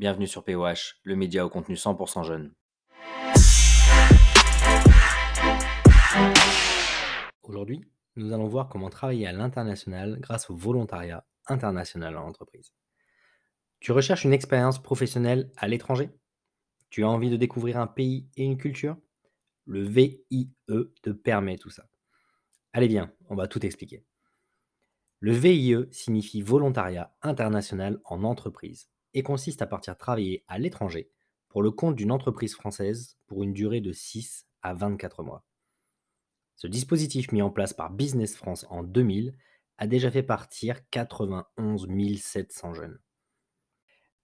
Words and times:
bienvenue 0.00 0.26
sur 0.26 0.44
POH, 0.44 0.96
le 1.02 1.14
média 1.14 1.44
au 1.44 1.50
contenu 1.50 1.74
100% 1.74 2.24
jeune. 2.24 2.54
Aujourd'hui, 7.42 7.84
nous 8.16 8.32
allons 8.32 8.46
voir 8.46 8.70
comment 8.70 8.88
travailler 8.88 9.26
à 9.26 9.32
l'international 9.32 10.18
grâce 10.18 10.48
au 10.48 10.56
volontariat 10.56 11.26
international 11.48 12.16
en 12.16 12.26
entreprise. 12.26 12.72
Tu 13.80 13.92
recherches 13.92 14.24
une 14.24 14.32
expérience 14.32 14.82
professionnelle 14.82 15.52
à 15.58 15.68
l'étranger? 15.68 16.08
Tu 16.88 17.04
as 17.04 17.08
envie 17.10 17.28
de 17.28 17.36
découvrir 17.36 17.78
un 17.78 17.86
pays 17.86 18.26
et 18.38 18.44
une 18.44 18.56
culture? 18.56 18.96
Le 19.66 19.82
VIE 19.82 20.50
te 20.66 21.10
permet 21.10 21.58
tout 21.58 21.68
ça. 21.68 21.84
Allez 22.72 22.88
bien, 22.88 23.12
on 23.28 23.34
va 23.34 23.48
tout 23.48 23.66
expliquer. 23.66 24.06
Le 25.18 25.32
VIE 25.32 25.76
signifie 25.90 26.40
Volontariat 26.40 27.14
international 27.20 28.00
en 28.06 28.24
entreprise 28.24 28.88
et 29.14 29.22
consiste 29.22 29.62
à 29.62 29.66
partir 29.66 29.96
travailler 29.96 30.44
à 30.48 30.58
l'étranger 30.58 31.10
pour 31.48 31.62
le 31.62 31.70
compte 31.70 31.96
d'une 31.96 32.12
entreprise 32.12 32.54
française 32.54 33.16
pour 33.26 33.42
une 33.42 33.52
durée 33.52 33.80
de 33.80 33.92
6 33.92 34.46
à 34.62 34.74
24 34.74 35.22
mois. 35.22 35.44
Ce 36.56 36.66
dispositif 36.66 37.32
mis 37.32 37.42
en 37.42 37.50
place 37.50 37.72
par 37.72 37.90
Business 37.90 38.36
France 38.36 38.66
en 38.70 38.82
2000 38.82 39.34
a 39.78 39.86
déjà 39.86 40.10
fait 40.10 40.22
partir 40.22 40.88
91 40.90 41.88
700 42.18 42.74
jeunes. 42.74 42.98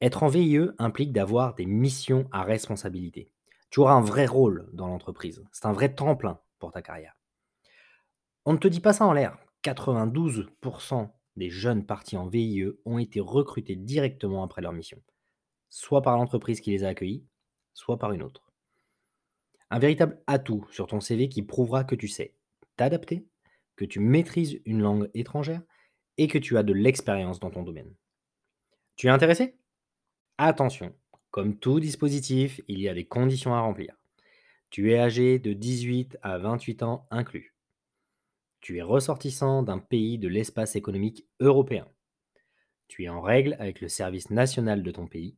Être 0.00 0.22
en 0.24 0.28
VIE 0.28 0.70
implique 0.78 1.12
d'avoir 1.12 1.54
des 1.54 1.66
missions 1.66 2.26
à 2.32 2.42
responsabilité. 2.42 3.30
Tu 3.70 3.80
auras 3.80 3.92
un 3.92 4.00
vrai 4.00 4.26
rôle 4.26 4.68
dans 4.72 4.88
l'entreprise. 4.88 5.44
C'est 5.52 5.66
un 5.66 5.72
vrai 5.72 5.94
tremplin 5.94 6.40
pour 6.58 6.72
ta 6.72 6.82
carrière. 6.82 7.16
On 8.44 8.54
ne 8.54 8.58
te 8.58 8.66
dit 8.66 8.80
pas 8.80 8.92
ça 8.92 9.06
en 9.06 9.12
l'air. 9.12 9.38
92% 9.62 11.10
des 11.36 11.50
jeunes 11.50 11.86
partis 11.86 12.16
en 12.16 12.28
VIE 12.28 12.66
ont 12.84 12.98
été 12.98 13.20
recrutés 13.20 13.76
directement 13.76 14.42
après 14.42 14.62
leur 14.62 14.72
mission, 14.72 15.02
soit 15.68 16.02
par 16.02 16.16
l'entreprise 16.16 16.60
qui 16.60 16.70
les 16.70 16.84
a 16.84 16.88
accueillis, 16.88 17.24
soit 17.74 17.98
par 17.98 18.12
une 18.12 18.22
autre. 18.22 18.52
Un 19.70 19.78
véritable 19.78 20.22
atout 20.26 20.66
sur 20.70 20.86
ton 20.86 21.00
CV 21.00 21.28
qui 21.28 21.42
prouvera 21.42 21.84
que 21.84 21.94
tu 21.94 22.08
sais 22.08 22.34
t'adapter, 22.76 23.26
que 23.76 23.84
tu 23.84 24.00
maîtrises 24.00 24.60
une 24.66 24.80
langue 24.80 25.10
étrangère 25.14 25.62
et 26.18 26.28
que 26.28 26.38
tu 26.38 26.58
as 26.58 26.62
de 26.62 26.72
l'expérience 26.72 27.40
dans 27.40 27.50
ton 27.50 27.62
domaine. 27.62 27.94
Tu 28.96 29.06
es 29.06 29.10
intéressé? 29.10 29.56
Attention, 30.38 30.94
comme 31.30 31.58
tout 31.58 31.80
dispositif, 31.80 32.60
il 32.68 32.80
y 32.80 32.88
a 32.88 32.94
des 32.94 33.06
conditions 33.06 33.54
à 33.54 33.60
remplir. 33.60 33.96
Tu 34.70 34.92
es 34.92 34.98
âgé 34.98 35.38
de 35.38 35.52
18 35.52 36.18
à 36.22 36.38
28 36.38 36.82
ans 36.82 37.06
inclus. 37.10 37.51
Tu 38.62 38.78
es 38.78 38.82
ressortissant 38.82 39.64
d'un 39.64 39.80
pays 39.80 40.18
de 40.18 40.28
l'espace 40.28 40.76
économique 40.76 41.26
européen. 41.40 41.88
Tu 42.86 43.02
es 43.02 43.08
en 43.08 43.20
règle 43.20 43.56
avec 43.58 43.80
le 43.80 43.88
service 43.88 44.30
national 44.30 44.84
de 44.84 44.90
ton 44.92 45.08
pays. 45.08 45.36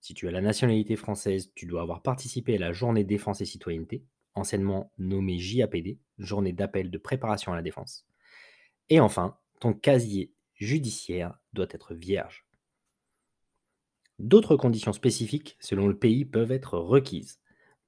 Si 0.00 0.14
tu 0.14 0.26
as 0.26 0.32
la 0.32 0.40
nationalité 0.40 0.96
française, 0.96 1.52
tu 1.54 1.66
dois 1.66 1.82
avoir 1.82 2.02
participé 2.02 2.56
à 2.56 2.58
la 2.58 2.72
journée 2.72 3.04
défense 3.04 3.40
et 3.40 3.44
citoyenneté, 3.44 4.04
anciennement 4.34 4.92
nommée 4.98 5.38
JAPD, 5.38 6.00
journée 6.18 6.52
d'appel 6.52 6.90
de 6.90 6.98
préparation 6.98 7.52
à 7.52 7.56
la 7.56 7.62
défense. 7.62 8.04
Et 8.88 8.98
enfin, 8.98 9.38
ton 9.60 9.72
casier 9.72 10.34
judiciaire 10.54 11.38
doit 11.52 11.68
être 11.70 11.94
vierge. 11.94 12.48
D'autres 14.18 14.56
conditions 14.56 14.92
spécifiques 14.92 15.56
selon 15.60 15.86
le 15.86 15.96
pays 15.96 16.24
peuvent 16.24 16.52
être 16.52 16.76
requises. 16.78 17.38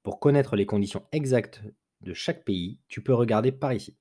Pour 0.03 0.21
connaître 0.21 0.55
les 0.55 0.65
conditions 0.65 1.05
exactes 1.11 1.61
de 1.99 2.13
chaque 2.13 2.45
pays, 2.45 2.79
tu 2.87 3.03
peux 3.03 3.13
regarder 3.13 3.51
par 3.51 3.73
ici 3.73 3.98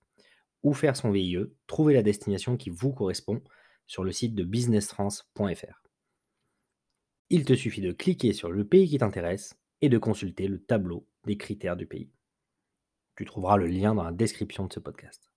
ou 0.63 0.73
faire 0.73 0.97
son 0.97 1.11
VIE, 1.11 1.39
trouver 1.67 1.95
la 1.95 2.03
destination 2.03 2.57
qui 2.57 2.71
vous 2.71 2.93
correspond 2.93 3.43
sur 3.87 4.05
le 4.05 4.13
site 4.13 4.35
de 4.35 4.45
businessfrance.fr. 4.45 5.83
Il 7.31 7.45
te 7.45 7.55
suffit 7.55 7.81
de 7.81 7.93
cliquer 7.93 8.33
sur 8.33 8.51
le 8.51 8.67
pays 8.67 8.89
qui 8.89 8.99
t'intéresse 8.99 9.59
et 9.81 9.89
de 9.89 9.99
consulter 9.99 10.49
le 10.49 10.63
tableau 10.63 11.07
des 11.25 11.37
critères 11.37 11.77
du 11.77 11.87
pays. 11.87 12.11
Tu 13.17 13.25
trouveras 13.25 13.57
le 13.57 13.67
lien 13.67 13.95
dans 13.95 14.05
la 14.05 14.13
description 14.13 14.67
de 14.67 14.73
ce 14.73 14.81
podcast. 14.81 15.31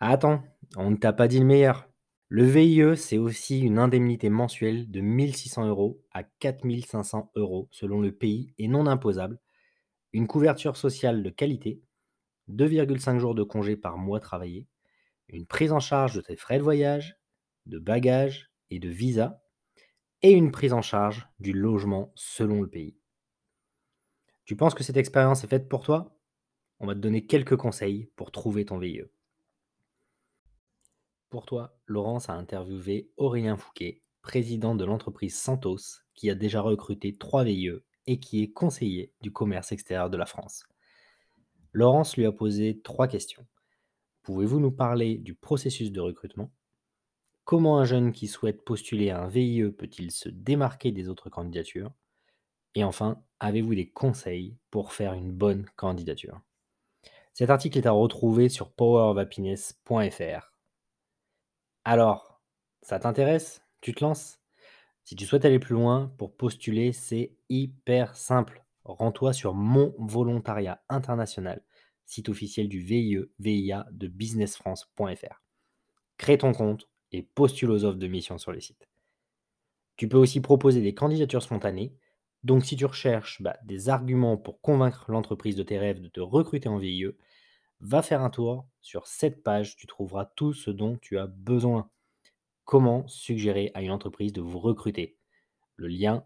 attends, 0.00 0.42
on 0.76 0.90
ne 0.90 0.96
t'a 0.96 1.12
pas 1.12 1.28
dit 1.28 1.40
le 1.40 1.46
meilleur. 1.46 1.88
Le 2.28 2.44
VIE, 2.44 2.96
c'est 2.96 3.16
aussi 3.16 3.60
une 3.60 3.78
indemnité 3.78 4.28
mensuelle 4.28 4.90
de 4.90 5.00
1600 5.00 5.66
euros 5.66 6.02
à 6.12 6.22
4500 6.22 7.32
euros 7.36 7.68
selon 7.70 8.00
le 8.00 8.12
pays 8.12 8.52
et 8.58 8.68
non 8.68 8.86
imposable, 8.86 9.40
une 10.12 10.26
couverture 10.26 10.76
sociale 10.76 11.22
de 11.22 11.30
qualité 11.30 11.80
2,5 12.48 13.18
jours 13.18 13.34
de 13.34 13.42
congé 13.42 13.76
par 13.76 13.98
mois 13.98 14.20
travaillé, 14.20 14.66
une 15.28 15.46
prise 15.46 15.72
en 15.72 15.80
charge 15.80 16.14
de 16.14 16.20
tes 16.20 16.36
frais 16.36 16.58
de 16.58 16.62
voyage, 16.62 17.16
de 17.66 17.78
bagages 17.78 18.50
et 18.70 18.78
de 18.78 18.88
visa, 18.88 19.42
et 20.22 20.32
une 20.32 20.50
prise 20.50 20.72
en 20.72 20.82
charge 20.82 21.28
du 21.38 21.52
logement 21.52 22.12
selon 22.14 22.62
le 22.62 22.68
pays. 22.68 22.96
Tu 24.44 24.56
penses 24.56 24.74
que 24.74 24.82
cette 24.82 24.96
expérience 24.96 25.44
est 25.44 25.48
faite 25.48 25.68
pour 25.68 25.84
toi? 25.84 26.18
On 26.80 26.86
va 26.86 26.94
te 26.94 27.00
donner 27.00 27.26
quelques 27.26 27.56
conseils 27.56 28.10
pour 28.16 28.30
trouver 28.30 28.64
ton 28.64 28.78
VIE. 28.78 29.02
Pour 31.28 31.44
toi, 31.44 31.78
Laurence 31.86 32.30
a 32.30 32.34
interviewé 32.34 33.10
Aurélien 33.18 33.58
Fouquet, 33.58 34.02
président 34.22 34.74
de 34.74 34.84
l'entreprise 34.84 35.36
Santos, 35.36 36.00
qui 36.14 36.30
a 36.30 36.34
déjà 36.34 36.62
recruté 36.62 37.16
trois 37.16 37.44
VIE 37.44 37.82
et 38.06 38.18
qui 38.18 38.42
est 38.42 38.52
conseiller 38.52 39.12
du 39.20 39.30
commerce 39.30 39.70
extérieur 39.72 40.08
de 40.08 40.16
la 40.16 40.24
France. 40.24 40.64
Laurence 41.72 42.16
lui 42.16 42.26
a 42.26 42.32
posé 42.32 42.80
trois 42.80 43.08
questions. 43.08 43.46
Pouvez-vous 44.22 44.60
nous 44.60 44.72
parler 44.72 45.18
du 45.18 45.34
processus 45.34 45.92
de 45.92 46.00
recrutement? 46.00 46.50
Comment 47.44 47.78
un 47.78 47.84
jeune 47.84 48.12
qui 48.12 48.26
souhaite 48.26 48.64
postuler 48.64 49.10
à 49.10 49.22
un 49.22 49.28
VIE 49.28 49.70
peut-il 49.70 50.10
se 50.10 50.28
démarquer 50.28 50.92
des 50.92 51.08
autres 51.08 51.30
candidatures? 51.30 51.92
Et 52.74 52.84
enfin, 52.84 53.22
avez-vous 53.40 53.74
des 53.74 53.88
conseils 53.88 54.56
pour 54.70 54.92
faire 54.92 55.14
une 55.14 55.32
bonne 55.32 55.66
candidature? 55.76 56.40
Cet 57.32 57.50
article 57.50 57.78
est 57.78 57.86
à 57.86 57.92
retrouver 57.92 58.48
sur 58.48 58.72
powerofhappiness.fr. 58.72 60.52
Alors, 61.84 62.42
ça 62.82 62.98
t'intéresse? 62.98 63.62
Tu 63.80 63.94
te 63.94 64.04
lances? 64.04 64.40
Si 65.04 65.16
tu 65.16 65.24
souhaites 65.24 65.44
aller 65.44 65.58
plus 65.58 65.74
loin, 65.74 66.12
pour 66.18 66.36
postuler, 66.36 66.92
c'est 66.92 67.34
hyper 67.48 68.14
simple 68.14 68.64
rends-toi 68.88 69.32
sur 69.32 69.54
Mon 69.54 69.94
Volontariat 69.98 70.82
International, 70.88 71.62
site 72.04 72.28
officiel 72.28 72.68
du 72.68 72.80
VIE, 72.80 73.18
VIA 73.38 73.86
de 73.92 74.08
businessfrance.fr. 74.08 75.42
Crée 76.16 76.38
ton 76.38 76.52
compte 76.52 76.88
et 77.12 77.22
postule 77.22 77.70
aux 77.70 77.84
offres 77.84 77.98
de 77.98 78.06
mission 78.06 78.38
sur 78.38 78.52
les 78.52 78.60
sites. 78.60 78.88
Tu 79.96 80.08
peux 80.08 80.16
aussi 80.16 80.40
proposer 80.40 80.80
des 80.80 80.94
candidatures 80.94 81.42
spontanées. 81.42 81.94
Donc 82.44 82.64
si 82.64 82.76
tu 82.76 82.86
recherches 82.86 83.42
bah, 83.42 83.56
des 83.64 83.88
arguments 83.88 84.36
pour 84.36 84.60
convaincre 84.60 85.10
l'entreprise 85.10 85.56
de 85.56 85.62
tes 85.62 85.78
rêves 85.78 86.00
de 86.00 86.08
te 86.08 86.20
recruter 86.20 86.68
en 86.68 86.78
VIE, 86.78 87.06
va 87.80 88.02
faire 88.02 88.22
un 88.22 88.30
tour 88.30 88.66
sur 88.80 89.06
cette 89.06 89.42
page, 89.42 89.76
tu 89.76 89.86
trouveras 89.86 90.26
tout 90.36 90.52
ce 90.52 90.70
dont 90.70 90.96
tu 90.96 91.18
as 91.18 91.26
besoin. 91.26 91.90
Comment 92.64 93.06
suggérer 93.08 93.70
à 93.74 93.82
une 93.82 93.90
entreprise 93.90 94.32
de 94.32 94.40
vous 94.40 94.58
recruter? 94.58 95.16
Le 95.76 95.88
lien 95.88 96.24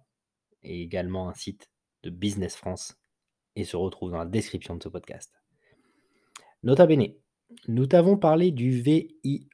est 0.62 0.80
également 0.80 1.28
un 1.28 1.34
site 1.34 1.71
de 2.02 2.10
Business 2.10 2.56
France 2.56 2.98
et 3.56 3.64
se 3.64 3.76
retrouve 3.76 4.10
dans 4.10 4.18
la 4.18 4.26
description 4.26 4.76
de 4.76 4.82
ce 4.82 4.88
podcast. 4.88 5.32
Nota 6.62 6.86
bene, 6.86 7.14
nous 7.68 7.86
t'avons 7.86 8.16
parlé 8.16 8.50
du 8.50 8.70
VIE, 8.70 9.48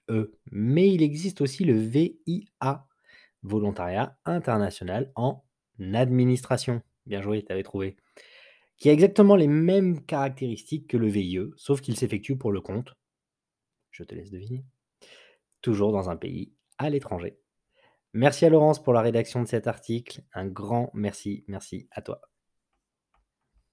mais 0.50 0.88
il 0.92 1.03
existe 1.03 1.41
aussi 1.41 1.64
le 1.64 1.75
VIA, 1.75 2.87
Volontariat 3.42 4.19
International 4.25 5.12
en 5.14 5.44
Administration. 5.94 6.82
Bien 7.06 7.22
joué, 7.22 7.44
tu 7.44 7.62
trouvé. 7.62 7.97
Qui 8.76 8.91
a 8.91 8.92
exactement 8.92 9.37
les 9.37 9.48
mêmes 9.48 10.04
caractéristiques 10.04 10.88
que 10.88 10.97
le 10.97 11.08
VIE, 11.08 11.41
sauf 11.56 11.81
qu'il 11.81 11.97
s'effectue 11.97 12.37
pour 12.37 12.53
le 12.53 12.60
compte. 12.60 12.94
Je 13.91 14.04
te 14.04 14.14
laisse 14.14 14.31
deviner. 14.31 14.64
Toujours 15.62 15.92
dans 15.92 16.10
un 16.10 16.16
pays 16.16 16.53
à 16.78 16.88
l'étranger. 16.91 17.38
Merci 18.12 18.47
à 18.47 18.50
Laurence 18.50 18.82
pour 18.82 18.92
la 18.92 19.03
rédaction 19.03 19.42
de 19.42 19.48
cet 19.48 19.66
article. 19.66 20.22
Un 20.32 20.47
grand 20.47 20.91
merci, 20.94 21.44
merci 21.49 21.88
à 21.90 22.02
toi. 22.02 22.20